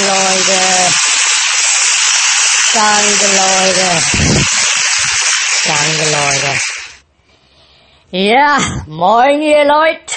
Leute. 0.00 0.58
Danke, 2.72 3.26
Leute. 3.40 3.88
Danke, 5.66 6.04
Leute. 6.16 6.60
Ja, 8.12 8.58
moin, 8.86 9.42
ihr 9.42 9.64
Leute. 9.64 10.14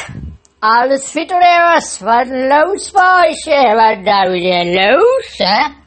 Alles 0.62 1.10
fit 1.12 1.32
oder 1.32 1.76
was? 1.76 2.02
Was 2.02 2.28
los 2.30 2.92
bei 2.92 3.30
euch? 3.30 3.46
Was 3.46 4.04
da 4.06 4.32
wieder 4.32 4.64
los, 4.64 5.40
hä? 5.40 5.84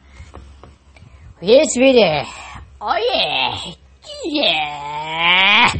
Ist 1.41 1.75
wieder. 1.77 2.25
Oh 2.79 2.93
yeah. 2.95 3.53
Yeah. 4.25 5.71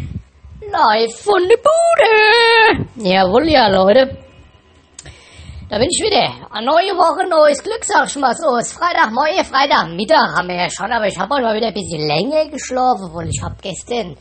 Live 0.61 1.15
von 1.23 1.47
der 1.47 1.57
Bude. 1.57 2.87
Jawohl, 2.95 3.49
ja, 3.49 3.67
Leute. 3.67 4.17
Da 5.69 5.77
bin 5.79 5.89
ich 5.91 6.01
wieder. 6.01 6.47
Eine 6.49 6.65
neue 6.65 6.95
Woche, 6.95 7.27
neues 7.27 7.61
Glück, 7.61 7.83
sag 7.83 8.07
ich 8.07 8.15
mal 8.15 8.33
so. 8.33 8.55
Es 8.55 8.67
ist 8.67 8.77
Freitag, 8.79 9.11
morgen, 9.11 9.43
Freitag, 9.43 9.89
Mittag 9.89 10.33
haben 10.33 10.47
wir 10.47 10.55
ja 10.55 10.69
schon, 10.69 10.89
aber 10.89 11.07
ich 11.07 11.19
habe 11.19 11.35
heute 11.35 11.43
mal 11.43 11.55
wieder 11.57 11.67
ein 11.67 11.73
bisschen 11.73 12.07
länger 12.07 12.47
geschlafen, 12.47 13.07
obwohl 13.09 13.27
ich 13.27 13.43
habe 13.43 13.57
gestern, 13.61 14.15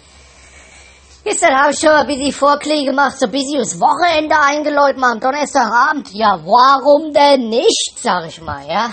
gestern 1.23 1.55
habe 1.55 1.71
ich 1.71 1.79
schon 1.79 1.91
ein 1.91 2.07
bisschen 2.09 2.33
Vorklee 2.33 2.85
gemacht, 2.85 3.17
so 3.21 3.27
ein 3.27 3.31
bisschen 3.31 3.61
das 3.61 3.79
Wochenende 3.79 4.35
eingeläutet, 4.35 4.99
mal 4.99 5.13
am 5.13 5.21
Donnerstagabend. 5.21 6.11
Ja, 6.15 6.35
warum 6.43 7.13
denn 7.13 7.49
nicht, 7.49 7.95
sag 7.95 8.27
ich 8.27 8.41
mal, 8.41 8.67
ja. 8.67 8.91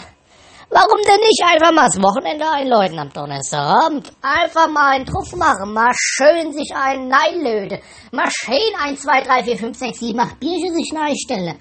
Warum 0.70 1.02
denn 1.08 1.22
nicht 1.22 1.42
einfach 1.44 1.72
mal 1.72 1.88
das 1.88 2.02
Wochenende 2.02 2.45
einläuten 2.47 2.99
am 2.99 3.09
Donnerstagabend? 3.11 4.14
Einfach 4.22 4.67
mal 4.67 4.94
einen 4.94 5.08
Truff 5.08 5.33
machen, 5.36 5.73
mal 5.73 5.92
schön 5.95 6.53
sich 6.53 6.70
einen 6.75 7.08
Neilöde, 7.08 7.81
mal 8.11 8.30
schön 8.30 8.75
1, 8.80 9.02
2, 9.02 9.22
3, 9.22 9.44
4, 9.44 9.58
5, 9.58 9.77
6, 9.77 9.99
7, 9.99 10.20
8 10.20 10.39
Bierchen 10.39 10.75
sich 10.75 10.94
neinstellen. 10.94 11.58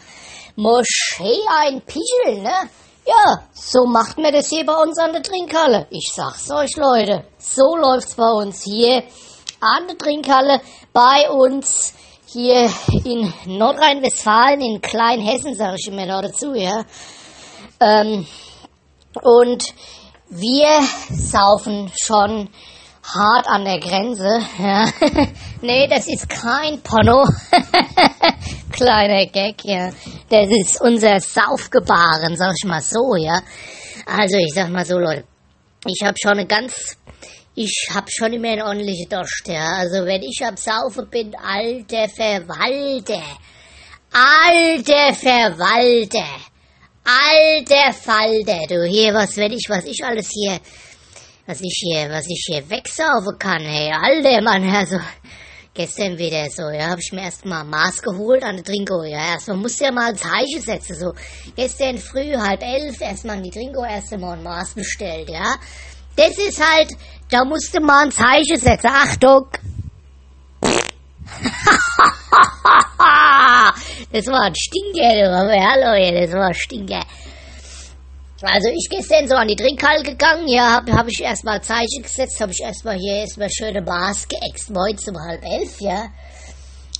Moschee 0.56 1.40
ein 1.60 1.80
Pichel, 1.82 2.42
ne? 2.42 2.70
Ja, 3.06 3.42
so 3.52 3.84
macht 3.86 4.18
man 4.18 4.32
das 4.32 4.48
hier 4.48 4.64
bei 4.64 4.74
uns 4.74 4.98
an 4.98 5.12
der 5.12 5.22
Trinkhalle. 5.22 5.86
Ich 5.90 6.12
sag's 6.14 6.50
euch, 6.50 6.76
Leute. 6.76 7.24
So 7.38 7.76
läuft's 7.76 8.14
bei 8.14 8.30
uns 8.30 8.62
hier 8.62 9.02
an 9.60 9.88
der 9.88 9.98
Trinkhalle 9.98 10.60
bei 10.92 11.30
uns 11.30 11.94
hier 12.26 12.70
in 13.04 13.32
Nordrhein-Westfalen, 13.46 14.60
in 14.60 14.80
Kleinhessen, 14.80 15.54
sage 15.54 15.76
ich 15.78 15.88
immer 15.88 16.06
noch 16.06 16.22
dazu, 16.22 16.54
ja. 16.54 16.84
Ähm, 17.80 18.26
und 19.22 19.64
wir 20.28 20.80
saufen 21.10 21.92
schon 21.94 22.48
hart 23.02 23.46
an 23.46 23.64
der 23.64 23.78
Grenze. 23.78 24.40
Ja. 24.58 24.86
nee, 25.60 25.86
das 25.88 26.06
ist 26.08 26.28
kein 26.28 26.80
Porno. 26.82 27.24
Kleiner 28.72 29.26
Gag, 29.26 29.64
ja. 29.64 29.90
Das 30.28 30.48
ist 30.48 30.80
unser 30.80 31.18
Saufgebaren, 31.20 32.36
sag 32.36 32.52
ich 32.56 32.68
mal 32.68 32.80
so, 32.80 33.16
ja. 33.16 33.40
Also 34.06 34.36
ich 34.38 34.52
sag 34.54 34.70
mal 34.70 34.84
so, 34.84 34.98
Leute. 34.98 35.24
Ich 35.86 36.00
hab 36.04 36.16
schon 36.18 36.32
eine 36.32 36.46
ganz, 36.46 36.96
ich 37.54 37.88
hab 37.92 38.08
schon 38.10 38.32
immer 38.32 38.50
eine 38.50 38.64
ordentliche 38.64 39.08
Dost, 39.08 39.42
ja. 39.46 39.72
Also 39.78 40.04
wenn 40.06 40.22
ich 40.22 40.40
am 40.44 40.56
Saufen 40.56 41.08
bin, 41.10 41.34
alter 41.34 42.08
Verwalter. 42.08 43.22
Alter 44.12 45.14
Verwalter. 45.14 46.28
Alter 47.04 47.92
Falter, 47.92 48.66
du 48.68 48.84
hier, 48.86 49.12
was 49.12 49.36
wenn 49.36 49.52
ich, 49.52 49.66
was 49.68 49.84
ich 49.84 50.04
alles 50.04 50.28
hier, 50.30 50.60
was 51.52 51.60
ich 51.60 51.82
hier, 51.84 52.08
was 52.08 52.24
ich 52.28 52.44
hier 52.46 52.70
wegsaufen 52.70 53.38
kann, 53.38 53.60
hey, 53.60 53.92
alter 53.92 54.40
Mann, 54.40 54.66
also, 54.70 54.98
gestern 55.74 56.16
wieder 56.16 56.48
so, 56.48 56.70
ja, 56.70 56.88
hab 56.88 56.98
ich 56.98 57.12
mir 57.12 57.24
erstmal 57.24 57.62
Maß 57.62 58.00
geholt 58.00 58.42
an 58.42 58.56
der 58.56 58.64
Trinko, 58.64 59.04
ja, 59.04 59.34
erstmal 59.34 59.58
musste 59.58 59.84
ja 59.84 59.92
mal 59.92 60.08
ein 60.08 60.16
Zeichen 60.16 60.62
setzen, 60.62 60.98
so, 60.98 61.12
gestern 61.54 61.98
früh, 61.98 62.34
halb 62.34 62.62
elf, 62.62 62.98
erstmal 63.02 63.36
an 63.36 63.42
die 63.42 63.50
Trinko 63.50 63.84
erst 63.84 64.14
einmal 64.14 64.38
ein 64.38 64.42
Maß 64.42 64.76
bestellt, 64.76 65.28
ja, 65.28 65.56
das 66.16 66.38
ist 66.38 66.58
halt, 66.58 66.88
da 67.30 67.44
musste 67.44 67.82
mal 67.82 68.04
ein 68.04 68.12
Zeichen 68.12 68.56
setzen, 68.56 68.86
Achtung, 68.86 69.48
das 74.10 74.26
war 74.26 74.40
ein 74.40 74.54
Stinker, 74.54 75.12
du, 75.12 75.36
aber 75.36 75.54
ja, 75.54 75.74
Leute, 75.76 76.26
das 76.26 76.32
war 76.32 76.46
ein 76.46 76.54
Stinker. 76.54 77.04
Also 78.42 78.68
ich 78.70 78.88
gestern 78.90 79.28
so 79.28 79.36
an 79.36 79.46
die 79.46 79.54
Trinkhalle 79.54 80.02
gegangen, 80.02 80.48
ja, 80.48 80.74
hab, 80.74 80.90
hab 80.90 81.06
ich 81.06 81.20
erstmal 81.22 81.62
Zeichen 81.62 82.02
gesetzt, 82.02 82.40
hab 82.40 82.50
ich 82.50 82.60
erstmal 82.60 82.96
hier 82.96 83.18
erstmal 83.20 83.48
schöne 83.48 83.82
Bars 83.82 84.26
geäxt, 84.26 84.70
morgens 84.70 85.06
um 85.06 85.16
halb 85.16 85.44
elf, 85.44 85.80
ja. 85.80 86.06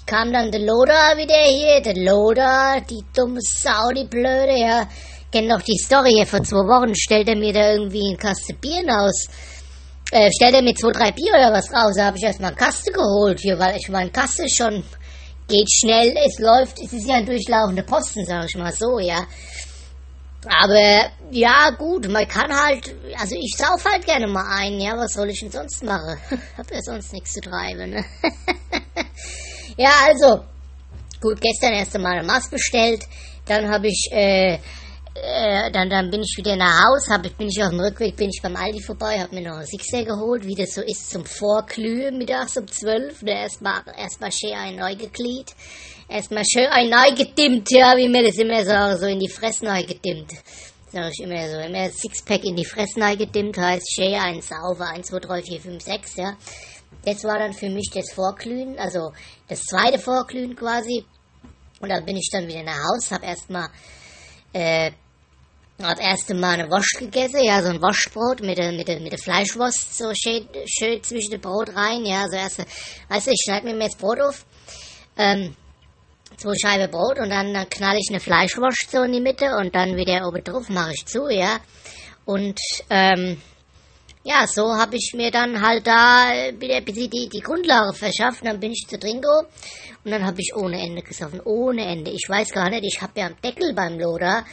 Kam 0.07 0.33
dann 0.33 0.53
der 0.53 0.61
Loder 0.61 1.17
wieder 1.17 1.35
hier, 1.35 1.81
der 1.83 1.97
Loder, 1.97 2.81
die 2.89 3.03
dumme 3.13 3.41
Sau, 3.41 3.91
die 3.91 4.07
Blöde, 4.07 4.57
ja. 4.57 4.89
Kennt 5.33 5.49
noch 5.49 5.63
die 5.63 5.79
Story 5.79 6.13
hier, 6.13 6.27
vor 6.27 6.45
zwei 6.45 6.59
Wochen 6.59 6.95
stellt 6.95 7.29
er 7.29 7.37
mir 7.37 7.53
da 7.53 7.73
irgendwie 7.73 8.13
ein 8.13 8.19
Kaste 8.19 8.55
Bier 8.55 8.85
aus. 8.89 9.27
Äh, 10.13 10.31
stellt 10.31 10.55
er 10.55 10.63
mir 10.63 10.75
zwei, 10.75 10.93
drei 10.93 11.11
Bier 11.11 11.33
oder 11.33 11.53
was 11.53 11.73
raus, 11.73 11.95
da 11.97 12.07
hab 12.07 12.17
ich 12.17 12.23
erstmal 12.23 12.51
eine 12.51 12.57
Kaste 12.57 12.93
geholt, 12.93 13.41
hier, 13.41 13.59
weil 13.59 13.77
ich 13.77 13.89
meine, 13.89 14.11
Kaste 14.11 14.49
schon 14.49 14.85
geht 15.49 15.73
schnell, 15.73 16.15
es 16.25 16.39
läuft, 16.39 16.79
es 16.79 16.93
ist 16.93 17.09
ja 17.09 17.17
ein 17.17 17.27
durchlaufender 17.27 17.83
Posten, 17.83 18.25
sag 18.25 18.45
ich 18.45 18.57
mal 18.57 18.73
so, 18.73 19.01
ja. 19.01 19.27
Aber 20.47 21.11
ja, 21.31 21.71
gut, 21.71 22.09
man 22.09 22.27
kann 22.27 22.53
halt, 22.53 22.95
also 23.17 23.37
ich 23.37 23.55
sauf 23.57 23.85
halt 23.85 24.05
gerne 24.05 24.27
mal 24.27 24.45
ein, 24.59 24.81
ja, 24.81 24.97
was 24.97 25.15
soll 25.15 25.31
ich 25.31 25.41
denn 25.41 25.53
sonst 25.53 25.85
machen? 25.85 26.19
Hab 26.59 26.71
ja 26.71 26.81
sonst 26.83 27.13
nichts 27.13 27.33
zu 27.33 27.41
treiben, 27.41 27.91
ne? 27.91 28.05
ja, 29.77 29.91
also, 30.05 30.43
gut, 31.21 31.41
gestern 31.41 31.75
erst 31.75 31.95
einmal 31.95 32.19
eine 32.19 32.27
Maß 32.27 32.51
bestellt, 32.51 33.05
dann 33.47 33.71
habe 33.71 33.87
ich, 33.87 34.09
äh, 34.11 34.59
äh, 35.15 35.71
dann, 35.71 35.89
dann 35.89 36.11
bin 36.11 36.23
ich 36.23 36.35
wieder 36.37 36.57
nach 36.57 36.87
Haus, 36.87 37.09
hab, 37.09 37.23
bin 37.23 37.49
ich 37.49 37.63
auf 37.63 37.71
dem 37.71 37.81
Rückweg, 37.81 38.17
bin 38.17 38.31
ich 38.31 38.41
beim 38.43 38.57
Aldi 38.57 38.83
vorbei, 38.83 39.21
hab 39.21 39.33
mir 39.33 39.43
noch 39.43 39.59
einen 39.59 39.67
Sixer 39.67 40.05
geholt, 40.05 40.45
wie 40.45 40.55
das 40.55 40.75
so 40.75 40.81
ist 40.81 41.09
zum 41.09 41.25
Vorglühen 41.25 42.19
mittags 42.19 42.57
um 42.57 42.67
12, 42.67 43.23
ne, 43.23 43.43
erstmal, 43.43 43.83
erstmal 43.97 44.33
schön 44.33 44.55
ein 44.55 44.77
neu 44.77 44.97
gekleid, 44.97 45.55
erstmal 46.09 46.45
schön 46.45 46.67
ein 46.67 46.91
neu 46.91 47.15
gedimmt, 47.17 47.71
ja, 47.71 47.97
wie 47.97 48.09
mir 48.09 48.25
das 48.25 48.39
immer 48.39 48.65
so, 48.65 49.01
so 49.01 49.07
in 49.07 49.19
die 49.19 49.29
Fresse 49.29 49.65
neu 49.65 49.83
gedimmt. 49.85 50.33
Sag 50.91 51.11
ich 51.11 51.25
immer 51.25 51.49
so, 51.49 51.59
immer 51.59 51.89
Sixpack 51.89 52.45
in 52.45 52.57
die 52.57 52.65
Fresse 52.65 53.01
neu 53.01 53.17
gedimmt, 53.17 53.57
heißt 53.57 53.95
schön 53.95 54.15
ein 54.15 54.43
Sauber, 54.43 54.89
1, 54.89 55.07
2, 55.07 55.19
3, 55.21 55.43
4, 55.43 55.61
5, 55.61 55.83
6, 55.83 56.17
ja. 56.17 56.37
Das 57.05 57.25
war 57.25 57.39
dann 57.39 57.53
für 57.53 57.71
mich 57.71 57.91
das 57.93 58.13
Vorglühen, 58.13 58.79
also 58.79 59.13
das 59.49 59.63
zweite 59.63 59.99
Vorglühen 59.99 60.55
quasi. 60.55 61.05
Und 61.81 61.89
dann 61.89 62.05
bin 62.05 62.17
ich 62.17 62.29
dann 62.31 62.47
wieder 62.47 62.63
nach 62.63 62.79
Haus, 62.79 63.11
hab 63.11 63.25
erstmal, 63.25 63.69
äh, 64.53 64.93
hab 65.83 65.99
erst 66.01 66.33
Mal 66.33 66.61
eine 66.61 66.71
Wurst 66.71 66.97
gegessen, 66.99 67.43
ja, 67.43 67.61
so 67.63 67.71
ein 67.71 67.83
Wurstbrot 67.83 68.41
mit 68.41 68.59
der, 68.59 68.71
mit 68.73 68.87
der, 68.87 69.01
mit 69.01 69.13
der 69.13 69.19
Fleischwurst 69.19 69.97
so 69.97 70.13
schön, 70.15 70.47
schön 70.67 71.03
zwischen 71.03 71.33
dem 71.33 71.41
Brot 71.41 71.75
rein, 71.75 72.05
ja, 72.05 72.27
so 72.29 72.37
erst, 72.37 72.59
weißt 73.09 73.27
du, 73.27 73.31
ich 73.33 73.43
schneide 73.45 73.73
mir 73.73 73.83
jetzt 73.83 73.99
Brot 73.99 74.21
auf, 74.21 74.45
ähm, 75.17 75.57
zwei 76.43 76.55
Scheiben 76.61 76.91
Brot 76.91 77.19
und 77.19 77.31
dann, 77.31 77.55
dann 77.55 77.69
knall 77.69 77.97
ich 77.97 78.09
eine 78.11 78.21
Fleischwurst 78.21 78.91
so 78.91 79.03
in 79.03 79.13
die 79.13 79.21
Mitte 79.21 79.57
und 79.57 79.75
dann 79.75 79.97
wieder 79.97 80.27
oben 80.27 80.43
drauf 80.45 80.69
mache 80.69 80.93
ich 80.93 81.07
zu, 81.07 81.29
ja, 81.29 81.61
und, 82.25 82.61
ähm, 82.91 83.41
ja, 84.25 84.47
so 84.47 84.75
habe 84.77 84.97
ich 84.97 85.13
mir 85.15 85.31
dann 85.33 85.61
halt 85.61 85.87
da 85.87 86.31
wieder 86.59 86.77
ein 86.77 86.85
bisschen 86.85 87.11
die, 87.11 87.29
die 87.29 87.41
Grundlage 87.41 87.93
verschafft. 87.93 88.45
Dann 88.45 88.61
bin 88.61 88.71
ich 88.71 88.87
zu 88.89 88.97
Trinko 88.97 89.47
und 90.05 90.11
dann 90.13 90.25
habe 90.25 90.41
ich 90.41 90.55
ohne 90.55 90.81
Ende 90.81 91.03
gesoffen. 91.03 91.41
Ohne 91.45 91.85
Ende. 91.87 92.13
Ich 92.13 92.29
weiß 92.29 92.51
gar 92.51 92.71
nicht, 92.71 92.85
ich 92.85 93.03
habe 93.03 93.19
ja 93.19 93.27
am 93.27 93.35
Deckel 93.43 93.75
beim 93.75 93.99
Loder. 93.99 94.45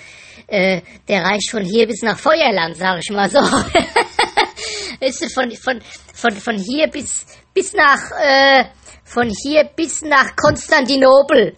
Äh, 0.48 0.81
der 1.08 1.24
reicht 1.24 1.52
von 1.52 1.64
hier 1.64 1.86
bis 1.86 2.02
nach 2.02 2.18
Feuerland, 2.18 2.78
sag 2.78 3.00
ich 3.00 3.12
mal 3.12 3.30
so. 3.30 3.40
du, 5.00 5.30
von, 5.30 5.52
von, 5.52 5.81
von, 6.14 6.31
von 6.31 6.58
hier 6.58 6.88
bis, 6.88 7.25
bis 7.54 7.74
nach, 7.74 8.00
äh, 8.19 8.66
von 9.10 9.30
hier 9.44 9.64
bis 9.76 10.02
nach 10.04 10.36
Konstantinopel. 10.36 11.56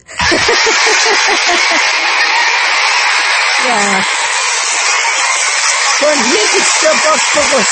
ja. 3.68 4.02
Von 5.98 6.14
hier 6.24 6.46
bis 6.54 6.68
zur 6.80 6.94
Bosporus. 7.04 7.68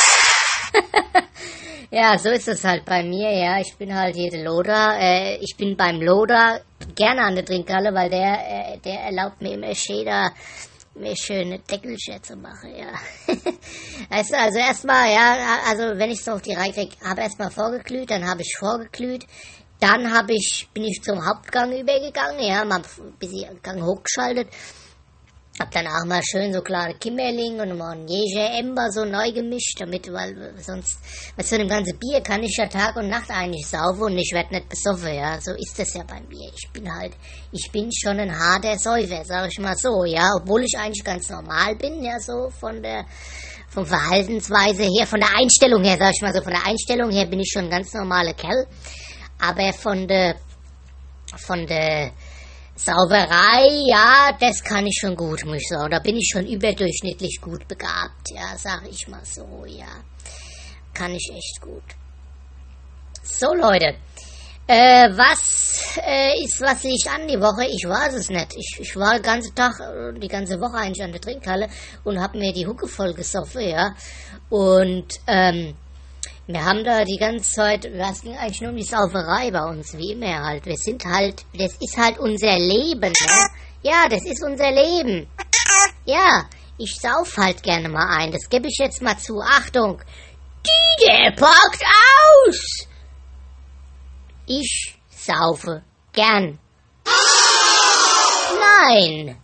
ja, 1.91 2.19
so 2.19 2.29
ist 2.29 2.49
es 2.49 2.63
halt 2.63 2.85
bei 2.85 3.03
mir, 3.03 3.31
ja. 3.33 3.59
Ich 3.59 3.75
bin 3.77 3.95
halt 3.95 4.15
hier 4.15 4.31
der 4.31 4.45
Loder. 4.45 4.99
Äh, 5.01 5.37
ich 5.37 5.57
bin 5.57 5.77
beim 5.77 6.03
Loder 6.03 6.61
gerne 6.95 7.23
an 7.23 7.35
der 7.35 7.47
Trinkhalle, 7.47 7.95
weil 7.95 8.11
der, 8.11 8.75
äh, 8.75 8.79
der 8.79 9.01
erlaubt 9.01 9.41
mir 9.41 9.55
immer 9.55 9.75
schön 9.75 10.05
da 10.05 10.31
mir 10.95 11.17
schöne 11.17 11.59
Deckelschätze 11.61 12.37
mache, 12.37 12.69
ja. 12.69 12.93
weißt 14.11 14.33
du, 14.33 14.39
also 14.39 14.59
erstmal, 14.59 15.11
ja, 15.11 15.59
also 15.69 15.99
wenn 15.99 16.11
ich 16.11 16.21
es 16.21 16.29
auf 16.29 16.43
die 16.43 16.55
Reihe 16.55 16.73
kriege, 16.73 16.97
habe 17.05 17.23
erstmal 17.23 17.51
vorgeglüht, 17.51 18.11
dann 18.11 18.29
habe 18.29 18.43
ich 18.43 18.57
vorgeglüht, 18.59 19.25
dann 19.81 20.13
habe 20.13 20.35
ich, 20.35 20.69
bin 20.73 20.85
ich 20.85 21.01
zum 21.03 21.25
Hauptgang 21.27 21.73
übergegangen, 21.73 22.41
ja, 22.41 22.65
mal 22.65 22.81
ein 22.81 23.13
bisschen 23.19 23.61
Gang 23.63 23.83
hochgeschaltet, 23.83 24.49
hab 25.61 25.71
dann 25.73 25.87
auch 25.87 26.07
mal 26.07 26.23
schön 26.23 26.53
so 26.55 26.63
kleine 26.63 26.95
Kimmerling 26.95 27.61
und 27.61 27.77
mal 27.77 27.93
ein 27.93 28.09
Jäger 28.09 28.59
Ember 28.59 28.91
so 28.91 29.05
neu 29.05 29.31
gemischt, 29.31 29.79
damit, 29.79 30.11
weil 30.11 30.55
sonst, 30.59 30.99
mit 31.37 31.47
so 31.47 31.57
einem 31.57 31.69
ganzen 31.69 31.99
Bier 31.99 32.23
kann 32.23 32.43
ich 32.43 32.57
ja 32.57 32.67
Tag 32.67 32.97
und 32.97 33.09
Nacht 33.09 33.31
eigentlich 33.31 33.67
saufen 33.67 34.05
und 34.05 34.19
ich 34.19 34.33
werd 34.33 34.51
nicht 34.51 34.69
besoffen, 34.71 35.15
ja. 35.15 35.39
So 35.39 35.53
ist 35.53 35.79
das 35.79 35.93
ja 35.93 36.03
bei 36.05 36.21
mir. 36.29 36.51
Ich 36.57 36.71
bin 36.73 36.91
halt, 36.91 37.13
ich 37.53 37.71
bin 37.71 37.91
schon 37.93 38.19
ein 38.21 38.35
harter 38.35 38.79
Säufer, 38.79 39.23
sag 39.25 39.51
ich 39.51 39.59
mal 39.59 39.77
so, 39.77 40.05
ja. 40.05 40.31
Obwohl 40.41 40.65
ich 40.65 40.79
eigentlich 40.79 41.05
ganz 41.05 41.29
normal 41.29 41.77
bin, 41.77 42.03
ja, 42.03 42.19
so 42.21 42.49
von 42.59 42.83
der, 42.83 43.05
von 43.69 43.85
Verhaltensweise 43.85 44.85
her, 44.85 45.07
von 45.07 45.21
der 45.21 45.37
Einstellung 45.37 45.85
her, 45.85 45.97
sag 45.99 46.13
ich 46.15 46.23
mal 46.23 46.33
so, 46.33 46.41
von 46.41 46.55
der 46.55 46.67
Einstellung 46.67 47.11
her 47.11 47.27
bin 47.27 47.41
ich 47.41 47.51
schon 47.53 47.65
ein 47.65 47.71
ganz 47.71 47.93
normaler 47.93 48.33
Kerl. 48.33 48.67
Aber 49.41 49.73
von 49.73 50.07
der, 50.07 50.37
von 51.37 51.67
der, 51.67 52.13
Sauberei, 52.83 53.69
ja, 53.91 54.33
das 54.41 54.65
kann 54.65 54.87
ich 54.87 54.99
schon 54.99 55.15
gut, 55.15 55.45
muss 55.45 55.59
ich 55.59 55.69
sagen. 55.69 55.91
Da 55.91 55.99
bin 55.99 56.17
ich 56.17 56.31
schon 56.33 56.47
überdurchschnittlich 56.47 57.39
gut 57.43 57.69
begabt, 57.69 58.31
ja, 58.35 58.57
sag 58.57 58.89
ich 58.89 59.07
mal 59.07 59.23
so, 59.23 59.67
ja. 59.67 60.03
Kann 60.95 61.15
ich 61.15 61.31
echt 61.31 61.61
gut. 61.61 61.85
So, 63.23 63.53
Leute. 63.53 63.97
Äh, 64.67 65.11
was 65.15 65.99
äh, 66.07 66.43
ist, 66.43 66.59
was 66.63 66.83
liegt 66.85 67.07
an 67.07 67.29
die 67.29 67.39
Woche? 67.39 67.67
Ich 67.67 67.87
weiß 67.87 68.15
es 68.15 68.31
nicht. 68.31 68.57
Ich, 68.57 68.79
ich 68.81 68.97
war 68.97 69.13
den 69.13 69.23
ganzen 69.25 69.55
Tag, 69.55 69.79
äh, 69.81 70.19
die 70.19 70.29
ganze 70.29 70.59
Woche 70.59 70.79
eigentlich 70.79 71.05
an 71.05 71.13
der 71.13 71.21
Trinkhalle 71.21 71.69
und 72.05 72.19
hab 72.19 72.35
mir 72.35 72.53
die 72.55 72.67
Hucke 72.67 72.87
voll 72.87 73.13
gesoffen, 73.13 73.69
ja. 73.69 73.95
Und, 74.49 75.13
ähm, 75.27 75.75
wir 76.53 76.65
haben 76.65 76.85
da 76.85 77.05
die 77.05 77.19
ganze 77.19 77.51
Zeit, 77.51 77.85
das 77.85 78.23
ging 78.23 78.37
eigentlich 78.37 78.61
nur 78.61 78.71
um 78.71 78.77
die 78.77 78.83
Sauferei 78.83 79.51
bei 79.51 79.65
uns, 79.65 79.97
wie 79.97 80.13
immer 80.13 80.43
halt. 80.43 80.67
Wir 80.67 80.77
sind 80.77 81.05
halt, 81.05 81.45
das 81.55 81.75
ist 81.81 81.97
halt 81.97 82.19
unser 82.19 82.59
Leben, 82.59 83.13
ne? 83.13 83.47
Ja, 83.83 84.09
das 84.09 84.25
ist 84.25 84.43
unser 84.45 84.71
Leben. 84.71 85.29
Ja, 86.05 86.45
ich 86.79 86.97
sauf 87.01 87.37
halt 87.37 87.63
gerne 87.63 87.89
mal 87.89 88.07
ein, 88.19 88.33
das 88.33 88.49
gebe 88.49 88.67
ich 88.69 88.79
jetzt 88.79 89.03
mal 89.03 89.19
zu. 89.19 89.41
Achtung, 89.41 90.03
die 90.67 91.07
der 91.07 91.31
packt 91.33 91.83
aus! 92.47 92.87
Ich 94.47 94.99
saufe 95.11 95.83
gern. 96.13 96.59
Nein, 98.61 99.37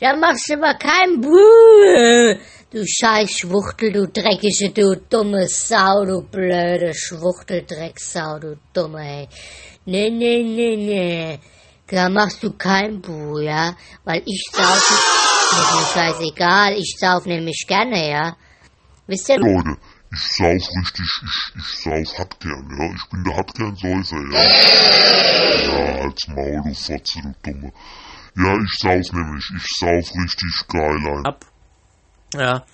da 0.00 0.16
machst 0.16 0.48
du 0.48 0.54
aber 0.54 0.74
kein 0.74 1.20
Buh. 1.20 2.38
Du 2.70 2.84
scheiß 2.84 3.30
Schwuchtel, 3.30 3.92
du 3.92 4.08
dreckige, 4.08 4.70
du 4.70 4.96
dumme 4.96 5.46
Sau, 5.48 6.04
du 6.04 6.22
blöde 6.22 6.92
Schwuchteldrecksau, 6.92 8.38
du 8.40 8.56
dumme, 8.72 9.00
ey. 9.00 9.28
Nee, 9.86 10.10
nee, 10.10 10.42
nee, 10.42 10.76
nee. 10.76 11.38
Da 11.86 12.08
machst 12.08 12.42
du 12.42 12.50
kein 12.52 13.00
Bu, 13.00 13.38
ja? 13.38 13.76
Weil 14.04 14.22
ich 14.26 14.42
sauf, 14.52 14.76
ist 14.76 15.74
mir 15.74 15.86
scheißegal, 15.94 16.72
ich 16.78 16.96
sauf 16.98 17.26
nämlich 17.26 17.64
gerne, 17.68 18.10
ja? 18.10 18.36
Wisst 19.06 19.28
ihr? 19.28 19.38
Leute, 19.38 19.76
ich 20.12 20.22
sauf 20.36 20.68
richtig, 20.80 21.10
ich, 21.22 21.56
ich 21.56 21.78
sauf 21.84 22.18
Hackern, 22.18 22.68
ja? 22.78 22.94
Ich 22.96 23.08
bin 23.10 23.24
der 23.24 23.36
Hackern-Säufer, 23.36 24.22
ja? 24.32 24.42
Ja, 25.68 26.02
als 26.02 26.26
Maul, 26.28 26.62
du 26.64 26.74
Fotze, 26.74 27.20
du 27.22 27.34
Dumme. 27.42 27.72
Ja, 28.36 28.56
ich 28.64 28.78
sauf 28.80 29.12
nämlich, 29.12 29.44
ich 29.56 29.66
sauf 29.78 30.14
richtig 30.22 30.66
geil 30.68 30.98
ein. 31.06 31.26
ab. 31.26 31.44
Ja. 32.34 32.66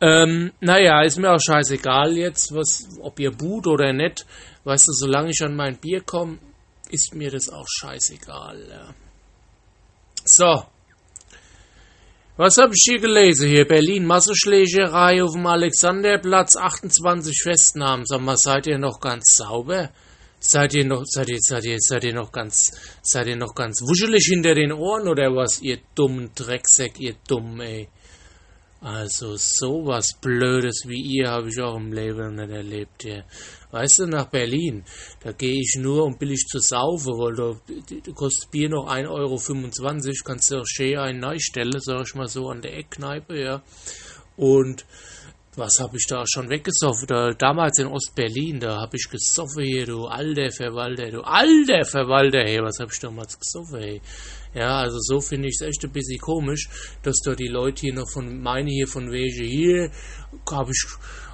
Ähm, 0.00 0.52
naja, 0.60 1.02
ist 1.02 1.18
mir 1.18 1.30
auch 1.30 1.40
scheißegal 1.40 2.16
jetzt, 2.16 2.52
was, 2.52 2.88
ob 3.00 3.20
ihr 3.20 3.30
boot 3.30 3.66
oder 3.66 3.92
nicht. 3.92 4.26
Weißt 4.64 4.88
du, 4.88 4.92
solange 4.92 5.30
ich 5.30 5.42
an 5.42 5.54
mein 5.54 5.76
Bier 5.76 6.00
komme, 6.00 6.38
ist 6.90 7.14
mir 7.14 7.30
das 7.30 7.48
auch 7.48 7.66
scheißegal. 7.68 8.66
Ja. 8.68 8.94
So. 10.24 10.64
Was 12.36 12.56
habe 12.56 12.72
ich 12.74 12.82
hier 12.84 12.98
gelesen? 12.98 13.48
Hier 13.48 13.66
Berlin 13.66 14.06
Massenschlägerei 14.06 15.22
auf 15.22 15.32
dem 15.32 15.46
Alexanderplatz, 15.46 16.56
28 16.56 17.42
Festnahmen. 17.42 18.04
Sag 18.06 18.20
mal, 18.22 18.36
seid 18.36 18.66
ihr 18.66 18.78
noch 18.78 19.00
ganz 19.00 19.36
sauber? 19.36 19.90
Seid 20.40 20.74
ihr 20.74 20.84
noch, 20.84 21.02
seid 21.04 21.28
ihr, 21.28 21.38
seid 21.40 21.64
ihr, 21.64 21.76
seid 21.78 22.02
ihr 22.02 22.14
noch 22.14 22.32
ganz, 22.32 22.72
seid 23.02 23.28
ihr 23.28 23.36
noch 23.36 23.54
ganz 23.54 23.80
wuschelig 23.82 24.26
hinter 24.28 24.56
den 24.56 24.72
Ohren 24.72 25.06
oder 25.06 25.32
was, 25.36 25.62
ihr 25.62 25.78
dummen 25.94 26.32
Drecksäck, 26.34 26.98
ihr 26.98 27.14
dumm, 27.28 27.60
ey? 27.60 27.88
Also 28.82 29.36
sowas 29.36 30.08
Blödes 30.20 30.82
wie 30.86 31.00
ihr 31.00 31.30
habe 31.30 31.48
ich 31.48 31.60
auch 31.60 31.76
im 31.76 31.92
Leben 31.92 32.34
nicht 32.34 32.50
erlebt 32.50 33.02
hier. 33.02 33.24
Weißt 33.70 34.00
du, 34.00 34.06
nach 34.06 34.26
Berlin, 34.26 34.84
da 35.22 35.30
gehe 35.30 35.60
ich 35.60 35.76
nur, 35.78 36.04
um 36.04 36.18
billig 36.18 36.46
zu 36.48 36.58
saufen, 36.58 37.12
weil 37.12 37.36
da, 37.36 38.12
kostet 38.12 38.50
Bier 38.50 38.68
noch 38.68 38.92
1,25 38.92 39.08
Euro, 39.08 39.40
kannst 40.24 40.50
du 40.50 40.58
auch 40.58 40.66
schön 40.66 40.98
einen 40.98 41.20
neu 41.20 41.36
stellen, 41.38 41.78
sag 41.78 42.02
ich 42.02 42.14
mal 42.16 42.26
so, 42.26 42.48
an 42.48 42.60
der 42.60 42.76
Eckkneipe, 42.76 43.40
ja. 43.40 43.62
Und 44.36 44.84
was 45.54 45.78
habe 45.78 45.96
ich 45.96 46.06
da 46.08 46.24
schon 46.26 46.50
weggesoffen? 46.50 47.06
Da, 47.06 47.30
damals 47.34 47.78
in 47.78 47.86
Ostberlin, 47.86 48.58
da 48.58 48.80
habe 48.80 48.96
ich 48.96 49.08
gesoffen 49.08 49.64
hier, 49.64 49.86
du 49.86 50.06
alter 50.06 50.50
Verwalter, 50.50 51.10
du 51.10 51.20
alter 51.20 51.84
Verwalter, 51.84 52.40
hey, 52.40 52.58
was 52.60 52.80
habe 52.80 52.90
ich 52.92 52.98
damals 52.98 53.38
gesoffen, 53.38 53.80
hey? 53.80 54.02
Ja, 54.54 54.80
also 54.80 54.98
so 55.00 55.20
finde 55.20 55.48
ich 55.48 55.56
es 55.58 55.66
echt 55.66 55.84
ein 55.84 55.92
bisschen 55.92 56.18
komisch, 56.18 56.68
dass 57.02 57.16
da 57.24 57.34
die 57.34 57.48
Leute 57.48 57.80
hier 57.82 57.94
noch 57.94 58.10
von, 58.10 58.40
meine 58.40 58.70
hier 58.70 58.86
von 58.86 59.10
Wege 59.10 59.44
hier, 59.44 59.90
habe 60.50 60.70
ich, 60.70 60.86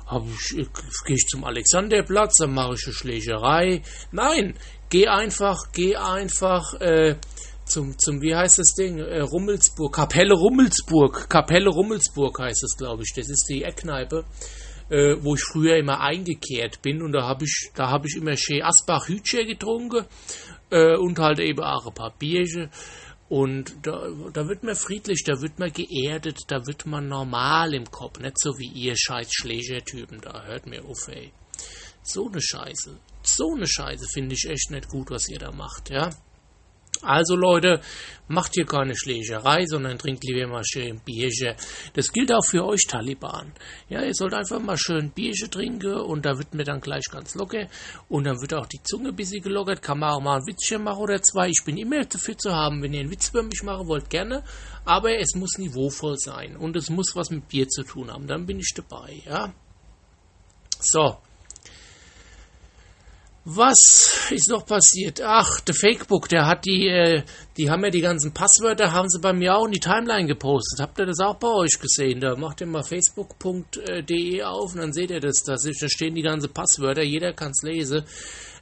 hab 0.07 0.25
ich, 0.25 0.67
gehe 1.05 1.17
ich 1.17 1.27
zum 1.27 1.45
Alexanderplatz, 1.45 2.37
dann 2.39 2.55
mache 2.55 2.75
ich 2.75 2.87
eine 2.87 2.95
Schlägerei. 2.95 3.83
Nein, 4.13 4.55
geh 4.89 5.09
einfach, 5.09 5.57
geh 5.73 5.97
einfach, 5.97 6.75
äh, 6.81 7.17
zum, 7.69 7.99
zum, 7.99 8.23
wie 8.23 8.35
heißt 8.35 8.59
das 8.59 8.75
Ding? 8.75 8.99
Äh, 8.99 9.21
Rummelsburg, 9.21 9.95
Kapelle 9.95 10.35
Rummelsburg, 10.35 11.29
Kapelle 11.29 11.69
Rummelsburg 11.69 12.39
heißt 12.39 12.65
es, 12.65 12.77
glaube 12.77 13.03
ich. 13.03 13.13
Das 13.15 13.29
ist 13.29 13.47
die 13.49 13.63
Eckkneipe, 13.63 14.25
äh, 14.89 15.17
wo 15.21 15.35
ich 15.35 15.43
früher 15.43 15.77
immer 15.77 16.01
eingekehrt 16.01 16.81
bin 16.83 17.03
und 17.03 17.13
da 17.13 17.27
habe 17.27 17.45
ich, 17.45 17.71
da 17.75 17.91
habe 17.91 18.07
ich 18.09 18.17
immer 18.17 18.37
schön 18.37 18.63
Asbach 18.63 19.09
Hütscher 19.09 19.45
getrunken 19.45 20.07
äh, 20.71 20.97
und 20.97 21.19
halt 21.19 21.41
eben 21.41 21.63
auch 21.63 21.87
ein 21.87 21.95
paar 21.95 22.15
Bierchen. 22.19 22.71
Und 23.29 23.77
da, 23.83 24.09
da 24.33 24.49
wird 24.49 24.63
man 24.63 24.75
friedlich, 24.75 25.23
da 25.25 25.41
wird 25.43 25.59
man 25.59 25.71
geerdet, 25.71 26.41
da 26.49 26.67
wird 26.67 26.87
man 26.87 27.09
normal 27.09 27.75
im 27.75 27.85
Kopf, 27.91 28.19
nicht 28.21 28.41
so 28.41 28.57
wie 28.59 28.69
ihr 28.69 28.95
scheiß 28.97 29.29
Schlägertypen 29.31 30.21
da, 30.23 30.45
hört 30.45 30.67
mir 30.67 30.83
auf, 30.85 31.09
ey. 31.09 31.31
So 32.03 32.29
eine 32.29 32.41
Scheiße, 32.41 32.99
so 33.23 33.55
eine 33.55 33.67
Scheiße 33.67 34.07
finde 34.15 34.35
ich 34.35 34.49
echt 34.49 34.71
nicht 34.71 34.89
gut, 34.89 35.11
was 35.11 35.29
ihr 35.29 35.39
da 35.39 35.53
macht, 35.53 35.91
ja. 35.91 36.11
Also 37.03 37.37
Leute, 37.37 37.81
macht 38.29 38.55
hier 38.55 38.67
keine 38.67 38.95
Schlägerei, 38.97 39.65
sondern 39.67 39.99
trinkt 39.99 40.25
lieber 40.25 40.47
mal 40.47 40.65
schön 40.65 41.01
Bierchen. 41.01 41.55
Das 41.95 42.13
gilt 42.13 42.33
auch 42.33 42.45
für 42.45 42.65
euch 42.65 42.83
Taliban. 42.87 43.53
Ja, 43.89 44.03
ihr 44.03 44.15
sollt 44.15 44.35
einfach 44.35 44.61
mal 44.61 44.77
schön 44.77 45.11
Bierchen 45.11 45.51
trinken 45.51 45.95
und 45.95 46.25
da 46.25 46.37
wird 46.39 46.55
mir 46.55 46.65
dann 46.65 46.81
gleich 46.81 47.05
ganz 47.11 47.35
locker 47.35 47.69
und 48.09 48.25
dann 48.25 48.41
wird 48.41 48.55
auch 48.55 48.67
die 48.67 48.83
Zunge 48.83 49.09
ein 49.11 49.17
bisschen 49.17 49.43
gelockert. 49.43 49.83
Kann 49.83 49.99
man 49.99 50.11
auch 50.11 50.21
mal 50.21 50.37
ein 50.37 50.47
Witzchen 50.47 50.83
machen 50.83 51.01
oder 51.01 51.21
zwei. 51.23 51.49
Ich 51.49 51.65
bin 51.65 51.77
immer 51.77 52.05
dafür 52.05 52.37
zu 52.37 52.53
haben, 52.55 52.83
wenn 52.83 52.93
ihr 52.93 53.01
einen 53.01 53.11
Witz 53.11 53.31
über 53.31 53.43
mich 53.43 53.63
machen 53.63 53.89
wollt, 53.89 54.11
gerne. 54.11 54.45
Aber 54.85 55.19
es 55.19 55.35
muss 55.35 55.59
niveauvoll 55.59 56.17
sein 56.19 56.57
und 56.57 56.77
es 56.77 56.91
muss 56.91 57.15
was 57.15 57.31
mit 57.31 57.49
Bier 57.49 57.69
zu 57.69 57.83
tun 57.83 58.11
haben. 58.13 58.27
Dann 58.27 58.47
bin 58.47 58.59
ich 58.59 58.73
dabei, 58.75 59.23
ja. 59.27 59.53
So, 60.81 61.19
was 63.51 64.29
ist 64.31 64.51
noch 64.51 64.67
passiert? 64.67 65.23
Ach, 65.25 65.61
der 65.61 65.75
Fakebook, 65.75 66.29
der 66.29 66.47
hat 66.47 66.67
die, 66.67 66.87
äh, 66.87 67.23
die 67.57 67.71
haben 67.71 67.83
ja 67.83 67.91
die 67.91 68.03
ganzen 68.03 68.35
Passwörter, 68.35 68.93
haben 68.93 69.09
sie 69.09 69.21
bei 69.21 69.33
mir 69.33 69.57
auch 69.57 69.65
in 69.65 69.73
die 69.73 69.81
Timeline 69.81 70.27
gepostet. 70.27 70.81
Habt 70.81 70.99
ihr 70.99 71.07
das 71.07 71.21
auch 71.21 71.37
bei 71.37 71.49
euch 71.49 71.81
gesehen? 71.81 72.21
Da 72.21 72.37
macht 72.37 72.61
ihr 72.61 72.67
mal 72.67 72.83
facebook.de 72.83 74.43
auf 74.43 74.75
und 74.75 74.81
dann 74.81 74.93
seht 74.93 75.11
ihr 75.11 75.21
das. 75.21 75.45
Da 75.45 75.57
stehen 75.57 76.15
die 76.15 76.23
ganzen 76.23 76.53
Passwörter, 76.53 77.03
jeder 77.03 77.33
kann 77.33 77.53
es 77.53 77.63
lesen. 77.63 78.05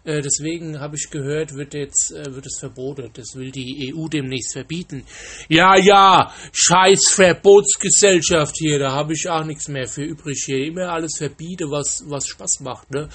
Äh, 0.04 0.22
deswegen 0.22 0.78
habe 0.78 0.94
ich 0.94 1.10
gehört, 1.10 1.54
wird 1.54 1.74
jetzt 1.74 2.12
äh, 2.12 2.32
wird 2.32 2.46
es 2.46 2.60
verboten. 2.60 3.10
Das 3.12 3.34
will 3.34 3.50
die 3.50 3.92
EU 3.92 4.06
demnächst 4.06 4.52
verbieten. 4.52 5.04
Ja, 5.48 5.76
ja, 5.76 6.32
scheiß 6.52 7.08
Verbotsgesellschaft 7.08 8.54
hier, 8.56 8.78
da 8.78 8.92
habe 8.92 9.14
ich 9.14 9.28
auch 9.28 9.44
nichts 9.44 9.66
mehr 9.66 9.88
für 9.88 10.04
übrig 10.04 10.44
hier. 10.46 10.64
Immer 10.64 10.90
alles 10.90 11.18
verbiete, 11.18 11.64
was, 11.70 12.04
was 12.06 12.28
Spaß 12.28 12.60
macht, 12.60 12.92
ne? 12.92 13.08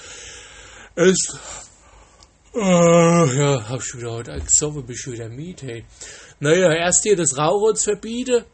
Es. 0.94 1.16
Äh, 2.54 2.58
ja, 2.60 3.68
hab 3.68 3.80
ich 3.80 3.96
wieder 3.96 4.12
heute 4.12 4.38
gesoffen, 4.40 4.84
bin 4.84 4.94
ich 4.94 5.10
wieder 5.10 5.28
miet, 5.28 5.62
hey. 5.62 5.84
Naja, 6.40 6.72
erst 6.74 7.02
hier 7.02 7.16
das 7.16 7.38
Rauchholz 7.38 7.84
verbieten, 7.84 8.44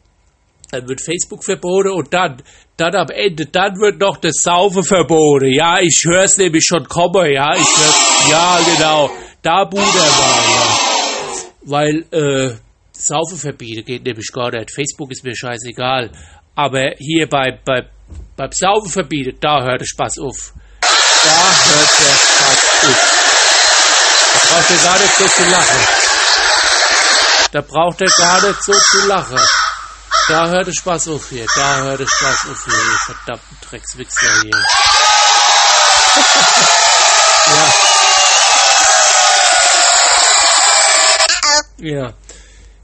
dann 0.71 0.87
wird 0.87 1.01
Facebook 1.01 1.43
verboten 1.43 1.91
und 1.91 2.13
dann, 2.13 2.41
dann 2.77 2.95
am 2.95 3.09
Ende, 3.09 3.45
dann 3.47 3.73
wird 3.79 3.99
noch 3.99 4.17
das 4.17 4.35
Saufen 4.41 4.83
verboten. 4.83 5.51
Ja, 5.51 5.79
ich 5.81 6.01
hör's 6.07 6.37
nämlich 6.37 6.63
schon 6.65 6.87
kommen, 6.87 7.29
ja, 7.29 7.53
ich 7.53 7.59
hör's, 7.59 8.29
ja, 8.29 8.59
genau, 8.73 9.09
da 9.41 9.65
Bruder 9.65 9.83
war, 9.83 10.43
ja. 10.49 10.79
Weil, 11.63 12.05
äh, 12.11 12.55
Saufen 12.93 13.37
verbieten, 13.37 13.85
geht 13.85 14.05
nämlich 14.05 14.27
gar 14.33 14.51
nicht. 14.51 14.73
Facebook 14.73 15.11
ist 15.11 15.23
mir 15.23 15.35
scheißegal. 15.35 16.11
Aber 16.55 16.91
hier 16.97 17.27
bei, 17.27 17.57
bei, 17.63 17.87
beim 18.35 18.51
Saufen 18.51 18.89
verbieten, 18.89 19.37
da 19.39 19.63
hört 19.63 19.81
der 19.81 19.85
Spaß 19.85 20.19
auf. 20.19 20.53
Da 21.23 21.31
hört 21.65 21.99
der 21.99 22.15
Spaß 22.17 22.61
auf. 22.85 22.99
Da 24.31 24.47
braucht 24.47 24.69
nicht 24.99 25.17
so 25.17 25.27
zu 25.27 25.43
lachen. 25.49 25.87
Da 27.51 27.61
braucht 27.61 28.01
er 28.01 28.09
so 28.63 28.73
zu 28.73 29.07
lachen. 29.07 29.39
Da 30.27 30.47
hört 30.47 30.67
der 30.67 30.73
Spaß 30.73 31.07
auf 31.09 31.29
hier. 31.29 31.45
Da 31.55 31.77
hört 31.77 31.99
der 31.99 32.07
Spaß 32.07 32.45
auf 32.51 32.63
hier. 32.65 32.73
Ihr 32.73 32.99
verdammten 33.05 33.57
Dreckswichser 33.67 34.41
hier. 34.43 34.63
ja. 37.47 37.73
Ja. 41.81 42.13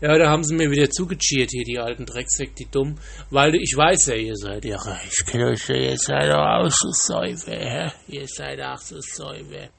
Ja, 0.06 0.20
da 0.20 0.30
haben 0.30 0.44
sie 0.44 0.54
mir 0.54 0.70
wieder 0.70 0.88
zugecheert 0.88 1.50
hier, 1.50 1.64
die 1.64 1.80
alten 1.80 2.06
Drecksweg, 2.06 2.56
die 2.56 2.68
dumm. 2.70 2.96
Weil 3.32 3.56
ich 3.56 3.76
weiß 3.76 4.06
ja, 4.06 4.14
ihr 4.14 4.36
seid 4.36 4.64
ja, 4.64 4.78
ich 5.04 5.26
kenne 5.26 5.48
euch 5.48 5.68
ja, 5.68 5.78
ihr 5.78 5.98
seid 5.98 6.30
doch 6.30 6.46
auch 6.46 6.70
so 6.70 6.92
Säufe, 6.92 7.52
hä? 7.52 7.92
Ihr 8.08 8.28
seid 8.28 8.62
auch 8.62 8.78
so 8.78 8.98
Säufe. 9.00 9.70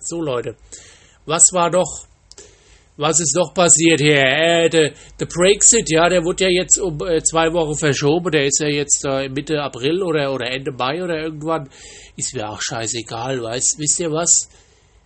So, 0.00 0.20
Leute. 0.20 0.54
Was 1.24 1.50
war 1.54 1.70
doch, 1.70 2.04
was 2.98 3.20
ist 3.20 3.34
doch 3.34 3.54
passiert 3.54 4.02
hier? 4.02 4.20
Äh, 4.20 4.68
der, 4.68 4.92
der 5.18 5.26
Brexit, 5.26 5.88
ja, 5.88 6.10
der 6.10 6.22
wurde 6.24 6.44
ja 6.44 6.50
jetzt 6.50 6.78
um 6.78 7.00
äh, 7.00 7.22
zwei 7.22 7.50
Wochen 7.54 7.74
verschoben. 7.74 8.32
Der 8.32 8.44
ist 8.44 8.60
ja 8.60 8.68
jetzt 8.68 9.02
äh, 9.06 9.30
Mitte 9.30 9.62
April 9.62 10.02
oder, 10.02 10.30
oder 10.30 10.50
Ende 10.50 10.72
Mai 10.72 11.02
oder 11.02 11.16
irgendwann. 11.22 11.70
Ist 12.16 12.34
mir 12.34 12.50
auch 12.50 12.60
scheißegal, 12.60 13.42
weißt, 13.42 13.76
wisst 13.78 13.98
ihr 13.98 14.10
was? 14.10 14.50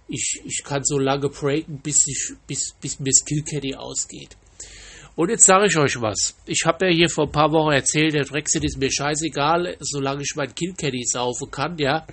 Ich, 0.08 0.40
ich 0.44 0.62
kann 0.64 0.84
so 0.84 0.98
lange 0.98 1.28
breaken, 1.28 1.78
bis, 1.78 2.06
ich, 2.06 2.32
bis, 2.46 2.74
bis 2.80 3.00
mir 3.00 3.10
das 3.10 3.24
Killcaddy 3.24 3.74
ausgeht. 3.74 4.36
Und 5.16 5.30
jetzt 5.30 5.46
sage 5.46 5.66
ich 5.66 5.76
euch 5.76 6.00
was. 6.00 6.36
Ich 6.44 6.64
habe 6.66 6.86
ja 6.86 6.92
hier 6.92 7.08
vor 7.08 7.24
ein 7.24 7.32
paar 7.32 7.50
Wochen 7.50 7.72
erzählt, 7.72 8.14
der 8.14 8.24
Brexit 8.24 8.64
ist 8.64 8.78
mir 8.78 8.92
scheißegal, 8.92 9.76
solange 9.80 10.22
ich 10.22 10.34
mein 10.36 10.54
Killcaddy 10.54 11.04
saufen 11.04 11.50
kann, 11.50 11.78
ja. 11.78 12.06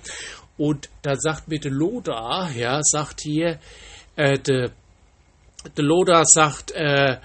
Und 0.56 0.88
da 1.02 1.14
sagt 1.16 1.48
mir 1.48 1.60
der 1.60 1.72
Loda, 1.72 2.50
ja, 2.50 2.80
sagt 2.82 3.20
hier, 3.20 3.58
äh, 4.16 4.38
der 4.38 4.72
de 5.76 5.84
Loda 5.84 6.24
sagt, 6.24 6.72
äh, 6.72 7.18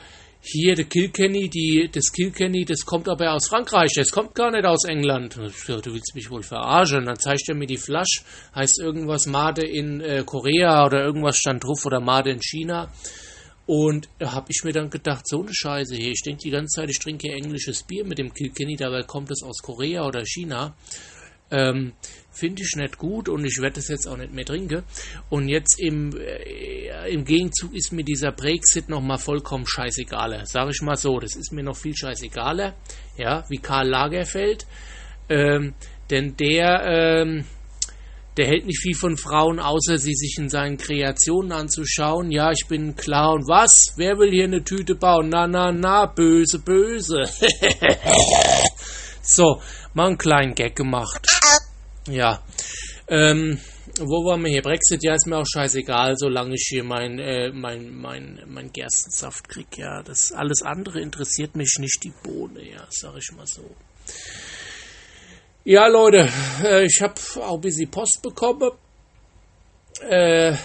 hier, 0.52 0.76
der 0.76 0.86
Kilkenny, 0.86 1.50
die, 1.50 1.90
das 1.92 2.12
Kilkenny, 2.12 2.66
das 2.66 2.86
kommt 2.86 3.08
aber 3.08 3.34
aus 3.34 3.48
Frankreich, 3.48 3.92
das 3.96 4.12
kommt 4.12 4.36
gar 4.36 4.52
nicht 4.52 4.66
aus 4.66 4.86
England. 4.86 5.36
Du 5.36 5.94
willst 5.94 6.16
mich 6.16 6.30
wohl 6.30 6.44
verarschen. 6.44 7.06
Dann 7.06 7.18
zeigt 7.18 7.48
er 7.48 7.56
mir 7.56 7.68
die 7.68 7.78
Flasche, 7.78 8.22
heißt 8.56 8.80
irgendwas 8.80 9.26
Made 9.26 9.66
in 9.66 10.02
äh, 10.02 10.24
Korea 10.26 10.86
oder 10.86 11.04
irgendwas 11.04 11.38
stand 11.38 11.64
drauf 11.64 11.86
oder 11.86 12.00
Made 12.00 12.32
in 12.32 12.42
China. 12.42 12.92
Und 13.66 14.10
da 14.18 14.32
habe 14.32 14.48
ich 14.50 14.64
mir 14.64 14.74
dann 14.74 14.90
gedacht, 14.90 15.28
so 15.28 15.42
eine 15.42 15.54
Scheiße 15.54 15.96
hier. 15.96 16.10
Ich 16.10 16.24
denke 16.26 16.42
die 16.42 16.50
ganze 16.50 16.82
Zeit, 16.82 16.90
ich 16.90 16.98
trinke 16.98 17.30
englisches 17.30 17.84
Bier 17.84 18.04
mit 18.04 18.18
dem 18.18 18.34
Kilkenny, 18.34 18.76
dabei 18.76 19.04
kommt 19.04 19.30
es 19.30 19.44
aus 19.44 19.60
Korea 19.62 20.08
oder 20.08 20.26
China. 20.26 20.76
Ähm, 21.52 21.94
Finde 22.32 22.62
ich 22.62 22.74
nicht 22.78 22.98
gut 22.98 23.28
und 23.28 23.44
ich 23.44 23.60
werde 23.60 23.80
es 23.80 23.90
jetzt 23.90 24.08
auch 24.08 24.16
nicht 24.16 24.34
mehr 24.34 24.46
trinken. 24.46 24.84
Und 25.30 25.50
jetzt 25.50 25.78
im, 25.80 26.16
äh, 26.16 27.12
im 27.12 27.26
Gegenzug 27.26 27.74
ist 27.74 27.92
mir 27.92 28.04
dieser 28.04 28.32
Brexit 28.32 28.88
nochmal 28.88 29.18
vollkommen 29.18 29.66
scheißegal. 29.68 30.46
Sage 30.46 30.72
ich 30.72 30.82
mal 30.82 30.96
so, 30.96 31.20
das 31.20 31.36
ist 31.36 31.52
mir 31.52 31.64
noch 31.64 31.76
viel 31.76 31.96
scheißegaler, 31.98 32.76
ja, 33.18 33.44
wie 33.50 33.58
Karl 33.58 33.90
Lagerfeld. 33.90 34.66
Ähm, 35.28 35.74
denn 36.10 36.38
der, 36.38 36.84
ähm, 36.86 37.46
der 38.38 38.48
hält 38.48 38.66
nicht 38.66 38.82
viel 38.82 38.96
von 38.96 39.18
Frauen, 39.18 39.60
außer 39.60 39.98
sie 39.98 40.14
sich 40.14 40.38
in 40.38 40.48
seinen 40.48 40.78
Kreationen 40.78 41.52
anzuschauen. 41.52 42.32
Ja, 42.32 42.52
ich 42.52 42.68
bin 42.70 42.96
klar 42.96 43.34
und 43.34 43.50
was? 43.50 43.94
Wer 43.98 44.18
will 44.18 44.32
hier 44.32 44.46
eine 44.46 44.64
Tüte 44.64 44.96
bauen? 44.96 45.28
Na, 45.28 45.46
na, 45.46 45.74
na, 45.74 46.06
böse, 46.06 46.60
böse. 46.60 47.24
so, 49.30 49.62
mal 49.94 50.08
einen 50.08 50.18
kleinen 50.18 50.56
Gag 50.56 50.76
gemacht. 50.76 51.28
Ja. 52.08 52.42
Ähm, 53.08 53.60
wo 54.00 54.26
waren 54.26 54.44
wir 54.44 54.52
hier? 54.52 54.62
Brexit, 54.62 55.04
ja, 55.04 55.14
ist 55.14 55.28
mir 55.28 55.38
auch 55.38 55.46
scheißegal, 55.46 56.16
solange 56.16 56.56
ich 56.56 56.68
hier 56.70 56.84
mein, 56.84 57.20
äh, 57.20 57.52
mein, 57.52 57.94
mein, 57.96 58.42
mein 58.48 58.72
Gerstensaft 58.72 59.48
krieg, 59.50 59.78
ja. 59.78 60.04
Das 60.04 60.32
alles 60.32 60.62
andere 60.62 61.02
interessiert 61.02 61.56
mich 61.56 61.76
nicht, 61.80 62.04
die 62.04 62.14
Bohne, 62.24 62.64
ja, 62.64 62.86
sag 62.90 63.16
ich 63.18 63.32
mal 63.36 63.48
so. 63.48 63.64
Ja, 65.64 65.88
Leute, 65.88 66.30
äh, 66.64 66.86
ich 66.86 67.02
habe 67.02 67.16
auch 67.44 67.56
ein 67.56 67.62
bisschen 67.62 67.92
Post 67.92 68.22
bekommen. 68.22 68.72
Äh, 70.02 70.56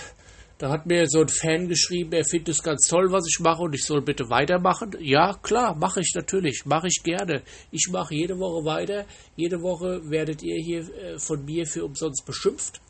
da 0.59 0.71
hat 0.71 0.87
mir 0.87 1.07
so 1.09 1.21
ein 1.21 1.29
Fan 1.29 1.69
geschrieben, 1.69 2.13
er 2.13 2.25
findet 2.25 2.51
es 2.51 2.63
ganz 2.63 2.87
toll, 2.87 3.11
was 3.11 3.25
ich 3.29 3.41
mache 3.41 3.63
und 3.63 3.75
ich 3.75 3.85
soll 3.85 4.03
bitte 4.03 4.31
weitermachen. 4.31 4.97
Ja, 5.01 5.35
klar, 5.43 5.75
mache 5.75 6.01
ich 6.01 6.13
natürlich, 6.15 6.65
mache 6.65 6.87
ich 6.87 7.03
gerne. 7.03 7.43
Ich 7.71 7.89
mache 7.91 8.15
jede 8.15 8.39
Woche 8.39 8.65
weiter. 8.65 9.05
Jede 9.37 9.61
Woche 9.63 10.09
werdet 10.09 10.43
ihr 10.43 10.63
hier 10.63 10.81
äh, 10.95 11.19
von 11.19 11.45
mir 11.45 11.67
für 11.67 11.85
umsonst 11.85 12.25
beschimpft 12.25 12.81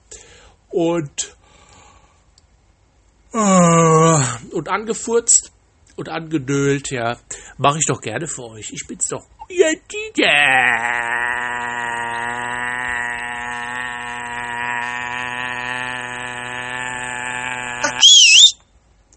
und 0.69 1.37
äh, 3.33 4.23
und 4.53 4.69
angefurzt 4.69 5.51
und 5.97 6.09
angedölt, 6.09 6.91
ja. 6.91 7.19
Mache 7.57 7.79
ich 7.79 7.87
doch 7.87 8.01
gerne 8.01 8.27
für 8.27 8.45
euch. 8.45 8.73
Ich 8.73 8.87
bin's 8.87 9.09
doch. 9.09 9.25
Ja, 9.49 9.73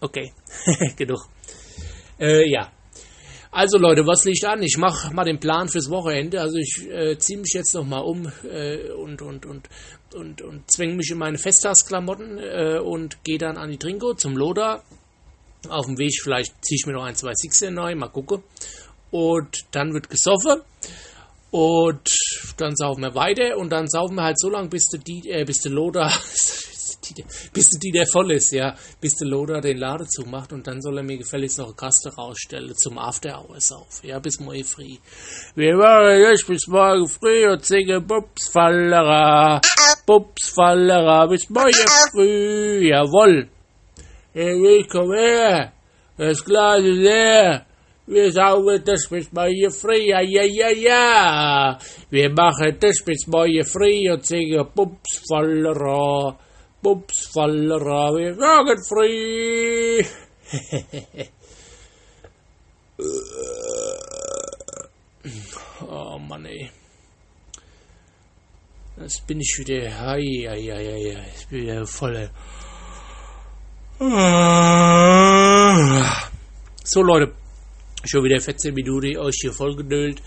Okay, 0.08 0.32
genug. 0.96 1.20
Äh, 2.18 2.50
ja. 2.50 2.72
Also 3.50 3.76
Leute, 3.76 4.06
was 4.06 4.24
liegt 4.24 4.42
an? 4.46 4.62
Ich 4.62 4.78
mache 4.78 5.12
mal 5.12 5.24
den 5.24 5.38
Plan 5.38 5.68
fürs 5.68 5.90
Wochenende. 5.90 6.40
Also 6.40 6.56
ich 6.56 6.88
äh, 6.88 7.18
ziehe 7.18 7.38
mich 7.38 7.52
jetzt 7.52 7.74
nochmal 7.74 8.04
um 8.04 8.32
äh, 8.42 8.90
und, 8.90 9.20
und, 9.20 9.44
und, 9.44 9.68
und, 10.14 10.40
und 10.40 10.70
zwänge 10.70 10.94
mich 10.94 11.10
in 11.10 11.18
meine 11.18 11.36
Festtagsklamotten 11.36 12.38
äh, 12.38 12.78
und 12.78 13.22
gehe 13.22 13.36
dann 13.36 13.58
an 13.58 13.70
die 13.70 13.76
Trinko 13.76 14.14
zum 14.14 14.34
Loda. 14.34 14.82
Auf 15.68 15.84
dem 15.84 15.98
Weg 15.98 16.18
vielleicht 16.22 16.52
ziehe 16.64 16.76
ich 16.76 16.86
mir 16.86 16.94
noch 16.94 17.04
ein, 17.04 17.16
zwei 17.16 17.32
Sixer 17.34 17.70
neu, 17.70 17.94
mal 17.94 18.08
gucken. 18.08 18.42
Und 19.10 19.66
dann 19.72 19.92
wird 19.92 20.08
gesoffen. 20.08 20.62
Und 21.50 22.08
dann 22.56 22.76
saufen 22.76 23.02
wir 23.02 23.14
weiter 23.14 23.58
und 23.58 23.70
dann 23.70 23.88
saufen 23.88 24.16
wir 24.16 24.24
halt 24.24 24.38
so 24.38 24.48
lange, 24.48 24.68
bis 24.68 24.88
der, 24.88 25.00
äh, 25.24 25.44
bis 25.44 25.58
der 25.58 25.72
Loda 25.72 26.10
die, 27.14 27.24
bis 27.52 27.68
die 27.82 27.90
der 27.90 28.06
voll 28.06 28.32
ist, 28.32 28.52
ja, 28.52 28.74
bis 29.00 29.16
der 29.16 29.28
Loder 29.28 29.60
den 29.60 29.78
Lade 29.78 30.06
zumacht 30.06 30.52
und 30.52 30.66
dann 30.66 30.80
soll 30.80 30.98
er 30.98 31.02
mir 31.02 31.18
gefälligst 31.18 31.58
noch 31.58 31.66
eine 31.66 31.74
Kaste 31.74 32.14
rausstellen 32.14 32.74
zum 32.76 32.98
After 32.98 33.38
Hours 33.38 33.72
auf, 33.72 34.02
ja, 34.02 34.18
bis 34.18 34.40
morgen 34.40 34.64
früh. 34.64 34.96
Wir 35.54 35.76
machen 35.76 36.20
jetzt 36.20 36.46
bis 36.46 36.66
morgen 36.66 37.08
früh 37.08 37.46
und 37.48 37.64
singen 37.64 38.06
Bubsfallera, 38.06 39.60
Bubsfallera, 40.06 41.26
bis 41.26 41.48
morgen 41.50 41.88
früh, 42.12 42.88
jawoll. 42.88 43.48
Hey, 44.32 44.54
willkommen 44.60 45.18
her, 45.18 45.72
das 46.16 46.44
Glas 46.44 46.80
ist 46.80 46.96
leer. 46.96 47.64
Wir 48.10 48.32
saugen 48.32 48.82
das 48.86 49.06
bis 49.06 49.30
morgen 49.32 49.70
früh, 49.70 50.08
ja, 50.08 50.22
ja, 50.22 50.42
ja, 50.42 50.70
ja. 50.70 51.78
Wir 52.08 52.30
machen 52.30 52.74
das 52.80 53.04
bis 53.04 53.26
morgen 53.26 53.62
früh 53.64 54.10
und 54.10 54.24
singen 54.24 54.66
Bubsfallera. 54.74 56.30
Bums, 56.30 56.47
Fallera, 56.82 58.14
wir 58.14 58.34
sagen 58.34 58.84
frei. 58.88 60.06
oh 65.88 66.18
Mann, 66.18 66.46
ey. 66.46 66.70
Jetzt 69.00 69.26
bin 69.26 69.40
ich 69.40 69.56
wieder. 69.58 69.90
Hei, 70.00 70.22
hei, 70.48 70.62
hei, 70.62 71.14
hei. 71.16 71.32
Ich 71.36 71.46
bin 71.48 71.62
wieder 71.62 71.86
voll. 71.86 72.30
So, 76.84 77.02
Leute. 77.02 77.34
Schon 78.04 78.22
wieder 78.22 78.40
14 78.40 78.72
Minuten 78.74 79.16
euch 79.18 79.38
hier 79.40 79.52
vollgedüllt. 79.52 80.22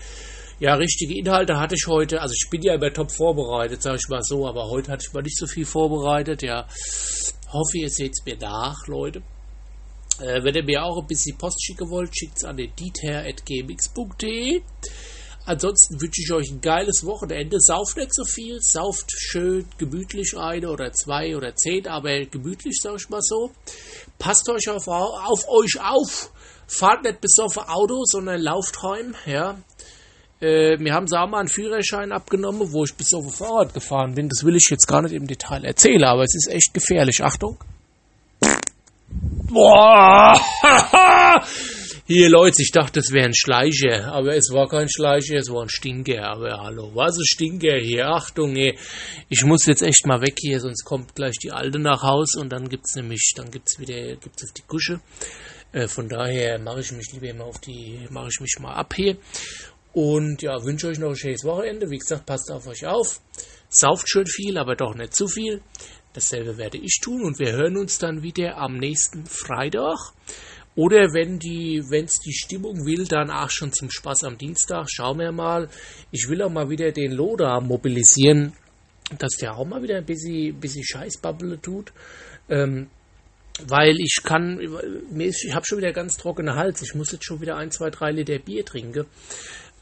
Ja, 0.62 0.74
richtige 0.74 1.18
Inhalte 1.18 1.58
hatte 1.58 1.74
ich 1.74 1.88
heute. 1.88 2.20
Also 2.20 2.34
ich 2.40 2.48
bin 2.48 2.62
ja 2.62 2.74
immer 2.74 2.92
top 2.92 3.10
vorbereitet, 3.10 3.82
sage 3.82 3.98
ich 4.00 4.08
mal 4.08 4.22
so, 4.22 4.46
aber 4.46 4.70
heute 4.70 4.92
hatte 4.92 5.04
ich 5.04 5.12
mal 5.12 5.20
nicht 5.20 5.36
so 5.36 5.48
viel 5.48 5.66
vorbereitet. 5.66 6.40
Ja, 6.40 6.68
hoffe, 7.52 7.78
ihr 7.78 7.90
seht 7.90 8.12
es 8.12 8.24
mir 8.24 8.36
nach, 8.36 8.86
Leute. 8.86 9.22
Äh, 10.20 10.44
wenn 10.44 10.54
ihr 10.54 10.62
mir 10.62 10.84
auch 10.84 11.00
ein 11.00 11.08
bisschen 11.08 11.36
Post 11.36 11.60
schicken 11.64 11.90
wollt, 11.90 12.16
schickt 12.16 12.36
es 12.36 12.44
an 12.44 12.58
den 12.58 12.72
dieter.gmx.de. 12.76 14.62
Ansonsten 15.46 16.00
wünsche 16.00 16.22
ich 16.22 16.32
euch 16.32 16.52
ein 16.52 16.60
geiles 16.60 17.04
Wochenende. 17.04 17.58
Sauft 17.58 17.96
nicht 17.96 18.14
so 18.14 18.24
viel, 18.24 18.60
sauft 18.60 19.10
schön 19.10 19.66
gemütlich 19.78 20.38
eine 20.38 20.70
oder 20.70 20.92
zwei 20.92 21.36
oder 21.36 21.56
zehn, 21.56 21.88
aber 21.88 22.24
gemütlich, 22.26 22.78
sag 22.80 23.00
ich 23.00 23.08
mal 23.08 23.20
so. 23.20 23.50
Passt 24.20 24.48
euch 24.48 24.68
auf, 24.68 24.86
auf 24.86 25.48
euch 25.48 25.80
auf. 25.80 26.30
Fahrt 26.68 27.02
nicht 27.02 27.20
besoffen 27.20 27.64
Auto, 27.64 28.04
sondern 28.04 28.40
lauft 28.40 28.80
heim, 28.80 29.16
ja. 29.26 29.58
Äh, 30.42 30.76
mir 30.78 30.92
haben 30.92 31.06
sie 31.06 31.16
auch 31.16 31.28
mal 31.28 31.38
einen 31.38 31.48
Führerschein 31.48 32.10
abgenommen, 32.10 32.72
wo 32.72 32.82
ich 32.84 32.94
bis 32.94 33.14
auf 33.14 33.24
ein 33.24 33.30
Fahrrad 33.30 33.74
gefahren 33.74 34.14
bin. 34.14 34.28
Das 34.28 34.44
will 34.44 34.56
ich 34.56 34.66
jetzt 34.70 34.88
gar 34.88 35.00
nicht 35.00 35.12
im 35.12 35.28
Detail 35.28 35.64
erzählen, 35.64 36.02
aber 36.02 36.24
es 36.24 36.34
ist 36.34 36.48
echt 36.50 36.74
gefährlich. 36.74 37.22
Achtung. 37.22 37.58
Boah! 39.48 40.34
Hier, 42.08 42.28
Leute, 42.28 42.60
ich 42.60 42.72
dachte, 42.72 42.98
es 42.98 43.12
wäre 43.12 43.26
ein 43.26 43.34
Schleicher, 43.34 44.12
aber 44.12 44.34
es 44.34 44.50
war 44.52 44.68
kein 44.68 44.88
Schleicher, 44.90 45.36
es 45.36 45.48
war 45.48 45.62
ein 45.62 45.68
Stinker. 45.68 46.24
Aber 46.24 46.60
hallo, 46.60 46.90
was 46.92 47.16
ist 47.16 47.30
Stinker 47.30 47.78
hier? 47.78 48.08
Achtung, 48.08 48.52
nee, 48.52 48.76
ich 49.28 49.44
muss 49.44 49.66
jetzt 49.66 49.82
echt 49.82 50.04
mal 50.06 50.20
weg 50.20 50.36
hier, 50.40 50.58
sonst 50.58 50.84
kommt 50.84 51.14
gleich 51.14 51.38
die 51.38 51.52
Alte 51.52 51.78
nach 51.78 52.02
Haus 52.02 52.34
und 52.34 52.50
dann 52.52 52.68
gibt's 52.68 52.96
nämlich, 52.96 53.32
dann 53.36 53.52
gibt's 53.52 53.78
wieder, 53.78 54.16
gibt's 54.16 54.42
auf 54.42 54.52
die 54.52 54.62
Kusche. 54.62 55.00
Äh, 55.72 55.88
von 55.88 56.08
daher 56.08 56.58
mache 56.58 56.80
ich 56.80 56.92
mich 56.92 57.12
lieber 57.12 57.28
immer 57.28 57.44
auf 57.44 57.58
die, 57.60 58.06
mache 58.10 58.28
ich 58.30 58.40
mich 58.40 58.58
mal 58.60 58.74
ab 58.74 58.92
hier. 58.94 59.16
Und 59.92 60.42
ja, 60.42 60.64
wünsche 60.64 60.88
euch 60.88 60.98
noch 60.98 61.10
ein 61.10 61.16
schönes 61.16 61.44
Wochenende. 61.44 61.90
Wie 61.90 61.98
gesagt, 61.98 62.26
passt 62.26 62.50
auf 62.50 62.66
euch 62.66 62.86
auf. 62.86 63.20
Sauft 63.68 64.08
schön 64.08 64.26
viel, 64.26 64.58
aber 64.58 64.74
doch 64.74 64.94
nicht 64.94 65.14
zu 65.14 65.28
viel. 65.28 65.62
Dasselbe 66.14 66.58
werde 66.58 66.78
ich 66.78 67.00
tun 67.02 67.22
und 67.24 67.38
wir 67.38 67.52
hören 67.52 67.76
uns 67.76 67.98
dann 67.98 68.22
wieder 68.22 68.58
am 68.58 68.76
nächsten 68.76 69.24
Freitag. 69.24 69.96
Oder 70.74 71.12
wenn 71.12 71.38
die, 71.38 71.82
wenn's 71.90 72.18
die 72.20 72.32
Stimmung 72.32 72.86
will, 72.86 73.04
dann 73.06 73.30
auch 73.30 73.50
schon 73.50 73.72
zum 73.72 73.90
Spaß 73.90 74.24
am 74.24 74.38
Dienstag. 74.38 74.86
Schauen 74.90 75.18
wir 75.18 75.32
mal. 75.32 75.68
Ich 76.10 76.28
will 76.28 76.42
auch 76.42 76.50
mal 76.50 76.70
wieder 76.70 76.92
den 76.92 77.12
Loda 77.12 77.60
mobilisieren, 77.60 78.54
dass 79.18 79.32
der 79.40 79.56
auch 79.56 79.66
mal 79.66 79.82
wieder 79.82 79.96
ein 79.96 80.06
bisschen, 80.06 80.58
bisschen 80.58 80.84
Scheißbubble 80.84 81.60
tut. 81.60 81.92
Ähm, 82.48 82.88
weil 83.66 83.96
ich 84.00 84.20
kann, 84.24 84.58
ich 84.60 85.54
habe 85.54 85.66
schon 85.66 85.78
wieder 85.78 85.92
ganz 85.92 86.16
trockene 86.16 86.56
Hals. 86.56 86.80
Ich 86.80 86.94
muss 86.94 87.12
jetzt 87.12 87.24
schon 87.24 87.42
wieder 87.42 87.56
ein, 87.56 87.70
zwei, 87.70 87.90
drei 87.90 88.10
Liter 88.10 88.38
Bier 88.38 88.64
trinken. 88.64 89.06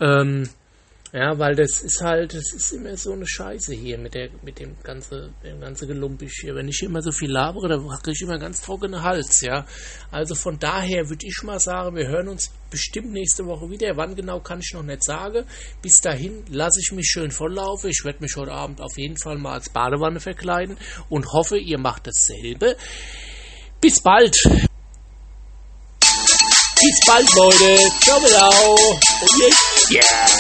Ähm, 0.00 0.48
ja, 1.12 1.36
weil 1.40 1.56
das 1.56 1.82
ist 1.82 2.00
halt, 2.02 2.34
das 2.34 2.52
ist 2.52 2.72
immer 2.72 2.96
so 2.96 3.12
eine 3.12 3.26
Scheiße 3.26 3.74
hier 3.74 3.98
mit 3.98 4.14
der, 4.14 4.30
mit 4.42 4.60
dem 4.60 4.76
ganze, 4.84 5.32
dem 5.42 5.60
ganze 5.60 5.88
Gelumpisch 5.88 6.42
hier. 6.42 6.54
Wenn 6.54 6.68
ich 6.68 6.82
immer 6.84 7.02
so 7.02 7.10
viel 7.10 7.32
labere, 7.32 7.68
dann 7.68 7.88
kriege 7.88 8.12
ich 8.12 8.22
immer 8.22 8.38
ganz 8.38 8.62
trockene 8.62 9.02
Hals, 9.02 9.40
ja. 9.40 9.66
Also 10.12 10.36
von 10.36 10.60
daher 10.60 11.08
würde 11.08 11.26
ich 11.26 11.42
mal 11.42 11.58
sagen, 11.58 11.96
wir 11.96 12.06
hören 12.06 12.28
uns 12.28 12.52
bestimmt 12.70 13.10
nächste 13.10 13.44
Woche 13.46 13.68
wieder. 13.68 13.96
Wann 13.96 14.14
genau 14.14 14.38
kann 14.38 14.60
ich 14.60 14.72
noch 14.72 14.84
nicht 14.84 15.02
sagen. 15.02 15.44
Bis 15.82 16.00
dahin 16.00 16.44
lasse 16.48 16.78
ich 16.80 16.92
mich 16.92 17.06
schön 17.06 17.32
volllaufen. 17.32 17.90
Ich 17.90 18.04
werde 18.04 18.20
mich 18.20 18.36
heute 18.36 18.52
Abend 18.52 18.80
auf 18.80 18.96
jeden 18.96 19.16
Fall 19.16 19.36
mal 19.36 19.54
als 19.54 19.68
Badewanne 19.68 20.20
verkleiden 20.20 20.78
und 21.08 21.26
hoffe, 21.32 21.58
ihr 21.58 21.78
macht 21.78 22.06
dasselbe. 22.06 22.76
Bis 23.80 24.00
bald! 24.00 24.36
Bis 26.80 27.00
bald, 27.04 27.28
Leute! 27.34 27.78
Ciao, 28.00 28.20
ciao! 28.20 28.74
Und 28.74 29.38
jetzt, 29.38 29.69
yeah! 29.90 30.38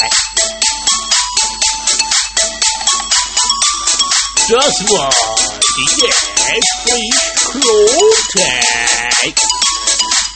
Das 4.48 4.74
war 4.88 5.10
der 6.00 6.14
Frischklontag. 6.82 7.74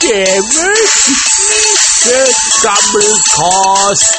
Der 0.03 0.27
wöchentliche 0.43 2.19
Gammelcast 2.63 4.19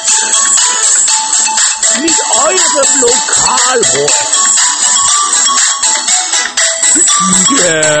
mit 2.00 2.18
eurem 2.44 2.92
Lokalhort. 3.00 4.12
Yeah. 7.58 7.96